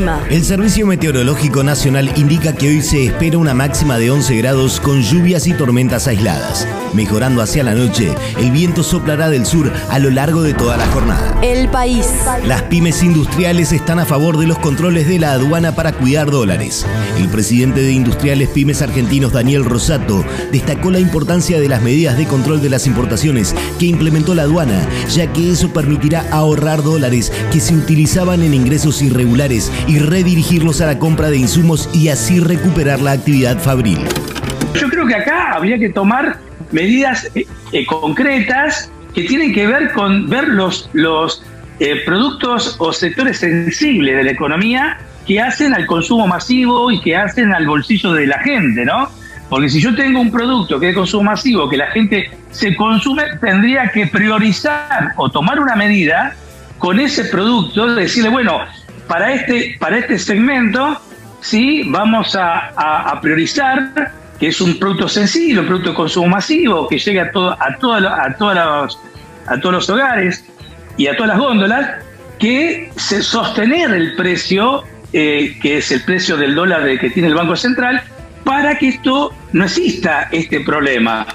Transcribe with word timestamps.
El 0.00 0.06
clima. 0.06 0.24
El 0.30 0.44
Servicio 0.44 0.86
Meteorológico 0.86 1.62
Nacional 1.62 2.10
indica 2.16 2.54
que 2.54 2.68
hoy 2.68 2.82
se 2.82 3.04
espera 3.04 3.36
una 3.36 3.52
máxima 3.52 3.98
de 3.98 4.10
11 4.10 4.36
grados 4.38 4.80
con 4.80 5.02
lluvias 5.02 5.46
y 5.46 5.52
tormentas 5.52 6.06
aisladas. 6.06 6.66
Mejorando 6.94 7.42
hacia 7.42 7.62
la 7.62 7.74
noche, 7.74 8.12
el 8.38 8.50
viento 8.50 8.82
soplará 8.82 9.28
del 9.28 9.46
sur 9.46 9.72
a 9.90 9.98
lo 9.98 10.10
largo 10.10 10.42
de 10.42 10.54
toda 10.54 10.76
la 10.76 10.86
jornada. 10.86 11.38
El 11.42 11.68
país. 11.68 12.06
Las 12.46 12.62
pymes 12.62 13.02
industriales 13.02 13.72
están 13.72 13.98
a 13.98 14.06
favor 14.06 14.38
de 14.38 14.46
los 14.46 14.58
controles 14.58 15.06
de 15.06 15.18
la 15.18 15.32
aduana 15.32 15.74
para 15.74 15.92
cuidar 15.92 16.30
dólares. 16.30 16.86
El 17.18 17.28
presidente 17.28 17.82
de 17.82 17.92
Industriales 17.92 18.48
Pymes 18.48 18.82
Argentinos, 18.82 19.32
Daniel 19.32 19.64
Rosato, 19.64 20.24
destacó 20.50 20.90
la 20.90 20.98
importancia 20.98 21.60
de 21.60 21.68
las 21.68 21.82
medidas 21.82 22.16
de 22.16 22.26
control 22.26 22.60
de 22.60 22.70
las 22.70 22.86
importaciones 22.86 23.54
que 23.78 23.86
implementó 23.86 24.34
la 24.34 24.42
aduana, 24.42 24.88
ya 25.10 25.32
que 25.32 25.50
eso 25.50 25.72
permitirá 25.72 26.26
ahorrar 26.30 26.82
dólares 26.82 27.30
que 27.52 27.60
se 27.60 27.74
utilizaban 27.74 28.42
en 28.42 28.54
ingresos 28.54 29.02
irregulares 29.02 29.70
y 29.90 29.98
redirigirlos 29.98 30.80
a 30.80 30.86
la 30.86 30.98
compra 31.00 31.30
de 31.30 31.36
insumos 31.36 31.90
y 31.92 32.08
así 32.10 32.38
recuperar 32.38 33.00
la 33.00 33.12
actividad 33.12 33.58
fabril. 33.58 33.98
Yo 34.74 34.88
creo 34.88 35.04
que 35.04 35.16
acá 35.16 35.52
habría 35.52 35.78
que 35.78 35.88
tomar 35.88 36.38
medidas 36.70 37.28
eh, 37.34 37.44
eh, 37.72 37.86
concretas 37.86 38.92
que 39.12 39.24
tienen 39.24 39.52
que 39.52 39.66
ver 39.66 39.92
con 39.92 40.28
ver 40.28 40.46
los, 40.46 40.88
los 40.92 41.42
eh, 41.80 42.02
productos 42.06 42.76
o 42.78 42.92
sectores 42.92 43.38
sensibles 43.38 44.16
de 44.16 44.22
la 44.22 44.30
economía 44.30 44.98
que 45.26 45.40
hacen 45.40 45.74
al 45.74 45.86
consumo 45.86 46.28
masivo 46.28 46.92
y 46.92 47.00
que 47.00 47.16
hacen 47.16 47.52
al 47.52 47.66
bolsillo 47.66 48.12
de 48.12 48.28
la 48.28 48.38
gente, 48.38 48.84
¿no? 48.84 49.10
Porque 49.48 49.68
si 49.68 49.80
yo 49.80 49.92
tengo 49.96 50.20
un 50.20 50.30
producto 50.30 50.78
que 50.78 50.86
es 50.86 50.94
de 50.94 50.98
consumo 51.00 51.24
masivo, 51.24 51.68
que 51.68 51.76
la 51.76 51.88
gente 51.88 52.30
se 52.52 52.76
consume, 52.76 53.24
tendría 53.40 53.90
que 53.90 54.06
priorizar 54.06 55.14
o 55.16 55.28
tomar 55.28 55.58
una 55.58 55.74
medida 55.74 56.36
con 56.78 57.00
ese 57.00 57.24
producto, 57.24 57.94
decirle, 57.94 58.30
bueno, 58.30 58.60
para 59.10 59.32
este, 59.32 59.76
para 59.80 59.98
este 59.98 60.20
segmento, 60.20 60.96
sí, 61.40 61.82
vamos 61.88 62.36
a, 62.38 63.18
priorizar 63.20 64.12
que 64.38 64.46
es 64.46 64.60
un 64.60 64.78
producto 64.78 65.08
sencillo, 65.08 65.62
un 65.62 65.66
producto 65.66 65.90
de 65.90 65.96
consumo 65.96 66.28
masivo, 66.28 66.86
que 66.86 66.96
llega 66.96 67.24
a, 67.24 67.30
todo, 67.32 67.50
a, 67.50 67.56
a, 67.58 68.36
todos 68.38 68.54
los, 68.54 69.00
a 69.48 69.60
todos 69.60 69.74
los 69.74 69.90
hogares 69.90 70.44
y 70.96 71.08
a 71.08 71.16
todas 71.16 71.30
las 71.30 71.38
góndolas, 71.40 71.90
que 72.38 72.92
se 72.94 73.20
sostener 73.20 73.90
el 73.90 74.14
precio, 74.14 74.84
eh, 75.12 75.58
que 75.60 75.78
es 75.78 75.90
el 75.90 76.02
precio 76.02 76.36
del 76.36 76.54
dólar 76.54 76.84
de, 76.84 76.96
que 76.96 77.10
tiene 77.10 77.30
el 77.30 77.34
Banco 77.34 77.56
Central, 77.56 78.00
para 78.44 78.78
que 78.78 78.90
esto 78.90 79.34
no 79.52 79.64
exista 79.64 80.28
este 80.30 80.60
problema. 80.60 81.26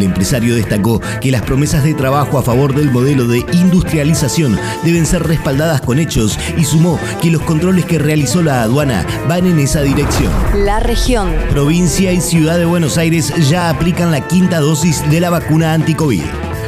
El 0.00 0.06
empresario 0.06 0.54
destacó 0.54 1.02
que 1.20 1.30
las 1.30 1.42
promesas 1.42 1.84
de 1.84 1.92
trabajo 1.92 2.38
a 2.38 2.42
favor 2.42 2.74
del 2.74 2.90
modelo 2.90 3.26
de 3.26 3.44
industrialización 3.52 4.58
deben 4.82 5.04
ser 5.04 5.24
respaldadas 5.24 5.82
con 5.82 5.98
hechos 5.98 6.38
y 6.56 6.64
sumó 6.64 6.98
que 7.20 7.30
los 7.30 7.42
controles 7.42 7.84
que 7.84 7.98
realizó 7.98 8.42
la 8.42 8.62
aduana 8.62 9.04
van 9.28 9.46
en 9.46 9.58
esa 9.58 9.82
dirección. 9.82 10.32
La 10.54 10.80
región. 10.80 11.28
Provincia 11.50 12.12
y 12.12 12.22
ciudad 12.22 12.56
de 12.56 12.64
Buenos 12.64 12.96
Aires 12.96 13.30
ya 13.50 13.68
aplican 13.68 14.10
la 14.10 14.26
quinta 14.26 14.60
dosis 14.60 15.04
de 15.10 15.20
la 15.20 15.28
vacuna 15.28 15.74
anti-COVID. 15.74 16.22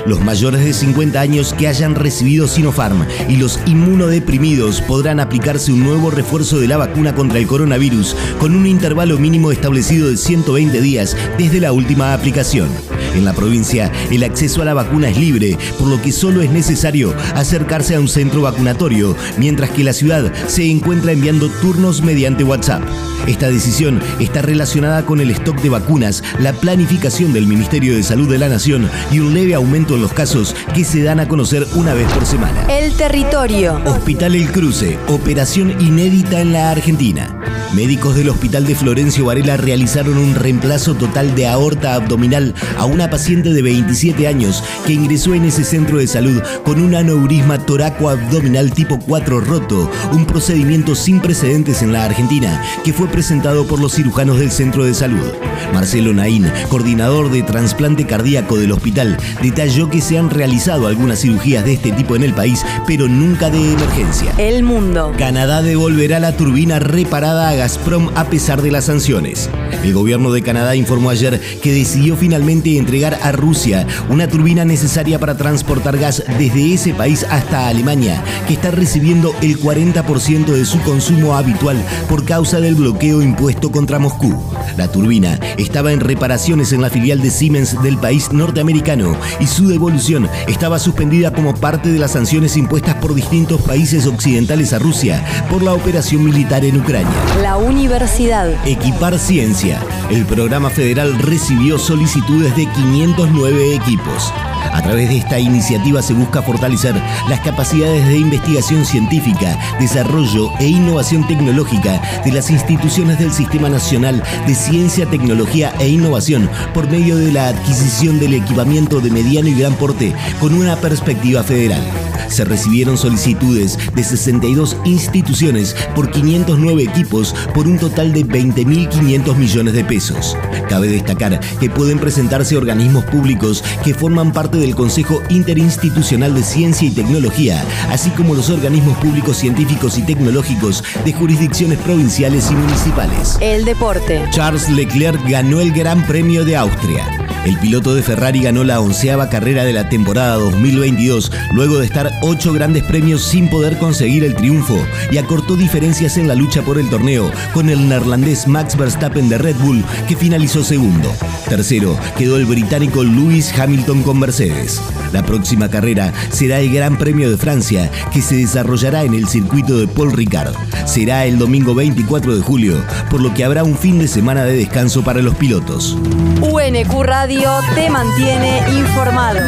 Los 0.05 0.21
mayores 0.21 0.65
de 0.65 0.73
50 0.73 1.21
años 1.21 1.55
que 1.55 1.69
hayan 1.69 1.95
recibido 1.95 2.49
Sinopharm 2.49 3.07
y 3.29 3.37
los 3.37 3.61
inmunodeprimidos 3.67 4.81
podrán 4.83 5.21
aplicarse 5.21 5.73
un 5.73 5.85
nuevo 5.85 6.11
refuerzo 6.11 6.59
de 6.59 6.67
la 6.67 6.77
vacuna 6.77 7.15
contra 7.15 7.39
el 7.39 7.47
coronavirus 7.47 8.17
con 8.41 8.57
un 8.57 8.67
intervalo 8.67 9.17
mínimo 9.19 9.53
establecido 9.53 10.11
de 10.11 10.17
120 10.17 10.81
días 10.81 11.17
desde 11.39 11.61
la 11.61 11.73
última 11.73 12.15
aplicación. 12.15 12.69
En 13.15 13.25
la 13.25 13.33
provincia, 13.33 13.91
el 14.11 14.25
acceso 14.25 14.63
a 14.63 14.65
la 14.65 14.75
vacuna 14.75 15.09
es 15.09 15.19
libre, 15.19 15.59
por 15.79 15.89
lo 15.89 16.01
que 16.01 16.13
solo 16.13 16.43
es 16.43 16.51
necesario 16.51 17.15
acercarse 17.35 17.95
a 17.95 18.01
un 18.01 18.09
centro 18.09 18.43
vacunatorio, 18.43 19.17
mientras 19.39 19.71
que 19.71 19.85
la 19.85 19.93
ciudad 19.93 20.33
se 20.47 20.71
encuentra 20.71 21.13
enviando 21.13 21.49
turnos 21.49 22.03
mediante 22.03 22.45
WhatsApp. 22.45 22.83
Esta 23.27 23.49
decisión 23.49 24.01
está 24.19 24.43
relacionada 24.43 25.07
con 25.07 25.21
el 25.21 25.31
stock 25.31 25.61
de 25.61 25.69
vacunas, 25.69 26.25
la 26.41 26.53
planificación 26.53 27.33
del 27.33 27.47
Ministerio 27.47 27.95
de 27.95 28.03
Salud 28.03 28.29
de 28.29 28.39
la 28.39 28.49
Nación 28.49 28.89
y 29.13 29.21
un 29.21 29.33
leve 29.35 29.55
aumento 29.55 29.95
en 29.95 30.03
los 30.03 30.13
casos 30.13 30.57
que 30.75 30.85
se 30.85 31.03
dan 31.03 31.21
a 31.21 31.29
conocer 31.29 31.67
una 31.75 31.95
vez 31.95 32.11
por 32.13 32.27
semana. 32.27 32.67
El 32.69 32.93
territorio. 32.95 33.81
Hospital 33.87 34.35
El 34.35 34.51
Cruce, 34.51 34.99
operación 35.09 35.71
inédita 35.81 36.41
en 36.41 36.53
la 36.53 36.71
Argentina. 36.71 37.39
Médicos 37.75 38.17
del 38.17 38.29
Hospital 38.29 38.67
de 38.67 38.75
Florencio 38.75 39.25
Varela 39.25 39.57
realizaron 39.57 40.19
un 40.19 40.35
reemplazo 40.35 40.95
total 40.95 41.35
de 41.35 41.47
aorta 41.47 41.95
abdominal 41.95 42.55
a 42.77 42.85
una 42.85 43.02
paciente 43.11 43.53
de 43.53 43.63
27 43.63 44.27
años 44.27 44.63
que 44.87 44.93
ingresó 44.93 45.35
en 45.35 45.45
ese 45.45 45.65
centro 45.65 45.99
de 45.99 46.07
salud 46.07 46.43
con 46.65 46.81
un 46.81 46.95
aneurisma 46.95 47.59
toraco-abdominal 47.65 48.73
tipo 48.73 48.99
4 48.99 49.41
roto, 49.41 49.91
un 50.13 50.27
procedimiento 50.27 50.95
sin 50.95 51.21
precedentes 51.21 51.83
en 51.83 51.93
la 51.93 52.05
Argentina 52.05 52.63
que 52.85 52.93
fue 52.93 53.09
presentado 53.09 53.67
por 53.67 53.81
los 53.81 53.95
cirujanos 53.95 54.39
del 54.39 54.51
centro 54.51 54.85
de 54.85 54.95
salud. 54.95 55.33
Marcelo 55.73 56.13
Naín, 56.13 56.51
coordinador 56.69 57.31
de 57.31 57.43
trasplante 57.43 58.07
cardíaco 58.07 58.57
del 58.57 58.73
hospital, 58.73 59.17
detalló 59.43 59.89
que 59.91 60.01
se 60.01 60.19
han 60.19 60.31
realizado 60.31 60.87
algunas 60.87 61.21
cirugías 61.21 61.65
de 61.65 61.75
este 61.75 61.93
tipo 61.93 62.17
en 62.17 62.23
el 62.23 62.35
país, 62.35 62.65
pero 62.87 63.09
nunca 63.09 63.51
de 63.51 63.73
emergencia. 63.73 64.33
El 64.39 64.63
mundo. 64.63 65.13
Canadá 65.19 65.63
devolverá 65.63 66.21
la 66.21 66.37
turbina 66.37 66.79
reparada 66.79 67.49
a 67.49 67.55
Gazprom 67.55 68.11
a 68.15 68.25
pesar 68.25 68.63
de 68.63 68.71
las 68.71 68.87
sanciones. 68.87 69.49
El 69.83 69.95
gobierno 69.95 70.33
de 70.33 70.43
Canadá 70.43 70.77
informó 70.77 71.11
ayer 71.11 71.41
que 71.63 71.73
decidió 71.73 72.17
finalmente 72.17 72.77
entregar 72.93 73.19
a 73.23 73.33
Rusia 73.33 73.87
una 74.11 74.29
turbina 74.29 74.67
necesaria 74.67 75.19
para 75.19 75.35
transportar 75.35 75.97
gas 75.97 76.23
desde 76.39 76.75
ese 76.75 76.93
país 76.93 77.25
hasta 77.31 77.69
Alemania, 77.69 78.23
que 78.47 78.53
está 78.53 78.71
recibiendo 78.71 79.35
el 79.41 79.59
40% 79.59 80.45
de 80.45 80.67
su 80.67 80.79
consumo 80.83 81.35
habitual 81.35 81.83
por 82.07 82.27
causa 82.27 82.61
del 82.61 82.75
bloqueo 82.75 83.23
impuesto 83.23 83.73
contra 83.73 83.99
Moscú. 83.99 84.39
La 84.77 84.89
turbina 84.93 85.41
estaba 85.57 85.91
en 85.93 86.01
reparaciones 86.01 86.75
en 86.75 86.83
la 86.83 86.91
filial 86.91 87.23
de 87.23 87.31
Siemens 87.31 87.83
del 87.83 87.97
país 87.97 88.31
norteamericano 88.31 89.17
y 89.41 89.47
su 89.47 89.69
devolución 89.69 90.29
estaba 90.47 90.79
suspendida 90.79 91.33
como 91.33 91.55
parte 91.55 91.91
de 91.91 91.99
las 91.99 92.11
sanciones 92.11 92.59
impuestas 92.59 92.97
por 92.97 93.15
distintos 93.15 93.63
países 93.63 94.07
occidentales 94.07 94.75
a 94.75 94.79
Rusia 94.79 95.25
por 95.49 95.63
la 95.63 95.73
operación 95.73 96.25
militar 96.25 96.63
en 96.63 96.77
Ucrania. 96.77 97.11
La 97.41 97.57
universidad. 97.57 98.51
Equipar 98.67 99.19
Ciencia. 99.19 99.81
El 100.11 100.27
programa 100.27 100.69
federal 100.69 101.19
recibió 101.21 101.79
solicitudes 101.79 102.55
de 102.55 102.67
509 102.83 103.77
equipos. 103.77 104.33
A 104.73 104.83
través 104.83 105.09
de 105.09 105.19
esta 105.19 105.39
iniciativa 105.39 106.03
se 106.03 106.15
busca 106.15 106.43
fortalecer 106.43 106.95
las 107.29 107.41
capacidades 107.41 108.07
de 108.09 108.19
investigación 108.19 108.85
científica, 108.85 109.57
desarrollo 109.79 110.51
e 110.59 110.67
innovación 110.67 111.27
tecnológica 111.27 112.01
de 112.25 112.33
las 112.33 112.51
instituciones 112.51 113.19
del 113.19 113.33
Sistema 113.33 113.69
Nacional 113.69 114.23
de 114.47 114.55
Ciencia, 114.55 115.07
Tecnología 115.07 115.73
e 115.79 115.89
Innovación 115.89 116.51
por 116.75 116.91
medio 116.91 117.17
de 117.17 117.31
la 117.31 117.49
adquisición 117.49 118.19
del 118.19 118.35
equipamiento 118.35 119.01
de 119.01 119.11
mediano 119.11 119.49
y 119.49 119.55
gran 119.55 119.75
porte 119.75 120.13
con 120.41 120.55
una 120.55 120.77
perspectiva 120.77 121.43
federal. 121.45 122.12
Se 122.33 122.47
recibieron 122.47 122.97
solicitudes 122.97 123.79
de 123.95 124.03
62 124.03 124.79
instituciones 124.87 125.77
por 125.95 126.11
509 126.11 126.83
equipos 126.83 127.35
por 127.55 127.67
un 127.67 127.79
total 127.79 128.15
de 128.15 128.25
20.500 128.25 129.37
millones 129.37 129.75
de 129.75 129.85
pesos. 129.85 130.35
Cabe 130.67 130.89
destacar 130.89 131.39
que 131.61 131.69
pueden 131.69 131.99
presentarse 131.99 132.57
organismos 132.57 133.05
públicos 133.05 133.63
que 133.85 133.93
forman 133.93 134.33
parte 134.33 134.57
del 134.57 134.75
Consejo 134.75 135.21
Interinstitucional 135.29 136.35
de 136.35 136.43
Ciencia 136.43 136.89
y 136.89 136.91
Tecnología, 136.91 137.63
así 137.91 138.09
como 138.11 138.35
los 138.35 138.49
organismos 138.49 138.97
públicos 138.97 139.37
científicos 139.37 139.99
y 139.99 140.03
tecnológicos 140.03 140.83
de 141.05 141.13
jurisdicciones 141.13 141.79
provinciales 141.81 142.51
y 142.51 142.55
municipales. 142.55 143.37
El 143.43 143.67
deporte. 143.67 144.25
Charles 144.31 144.71
Leclerc 144.71 145.21
ganó 145.29 145.61
el 145.61 145.73
Gran 145.73 146.07
Premio 146.07 146.47
de 146.47 146.57
Austria. 146.57 147.22
El 147.45 147.59
piloto 147.59 147.95
de 147.95 148.03
Ferrari 148.03 148.43
ganó 148.43 148.63
la 148.63 148.79
onceava 148.79 149.29
carrera 149.29 149.65
de 149.65 149.73
la 149.73 149.89
temporada 149.89 150.37
2022 150.37 151.33
luego 151.55 151.79
de 151.79 151.87
estar 151.87 152.13
ocho 152.23 152.53
grandes 152.53 152.85
premios 152.85 153.25
sin 153.25 153.49
poder 153.51 153.79
conseguir 153.79 154.23
el 154.23 154.37
triunfo 154.37 154.79
y 155.11 155.19
acortó 155.19 155.57
diferencias 155.57 156.17
en 156.19 156.29
la 156.29 156.37
lucha 156.37 156.63
por 156.63 156.79
el 156.79 156.89
torneo 156.89 157.33
con 157.53 157.69
el 157.69 157.89
neerlandés 157.89 158.47
Max 158.47 158.77
Verstappen 158.77 159.29
de 159.29 159.39
Red 159.39 159.57
Bull 159.57 159.85
que 160.07 160.17
finalizó 160.17 160.63
segundo. 160.63 161.13
Tercero 161.49 161.99
quedó 162.17 162.37
el 162.37 162.47
británico 162.47 163.03
Lewis 163.03 163.53
Hamilton 163.59 164.05
con 164.05 164.21
Mercedes. 164.21 164.81
La 165.13 165.23
próxima 165.23 165.69
carrera 165.69 166.13
será 166.31 166.59
el 166.61 166.73
Gran 166.73 166.97
Premio 166.97 167.31
de 167.31 167.37
Francia 167.37 167.91
que 168.13 168.23
se 168.23 168.37
desarrollará 168.37 169.03
en 169.03 169.15
el 169.15 169.29
circuito 169.29 169.79
de 169.79 169.87
Paul 169.87 170.13
Ricard. 170.13 170.55
Será 170.87 171.27
el 171.27 171.39
domingo 171.39 171.75
24 171.75 172.37
de 172.37 172.43
julio, 172.43 172.77
por 173.11 173.21
lo 173.21 173.33
que 173.35 173.45
habrá 173.45 173.65
un 173.65 173.77
fin 173.77 173.99
de 173.99 174.09
semana 174.09 174.45
de 174.45 174.57
descanso 174.57 175.03
para 175.03 175.21
los 175.21 175.35
pilotos. 175.35 175.97
UNQ 176.41 177.03
Radio 177.03 177.51
te 177.75 177.91
mantiene 177.91 178.61
informado. 178.79 179.41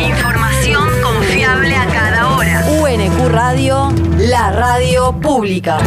Información 0.00 0.88
confiable 1.02 1.74
a 1.74 1.86
cada 1.86 2.36
hora. 2.36 2.64
UNQ 2.80 3.28
Radio, 3.28 3.92
la 4.18 4.50
radio 4.50 5.12
pública. 5.20 5.78